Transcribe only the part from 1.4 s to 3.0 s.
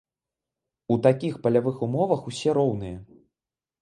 палявых умовах ўсе роўныя.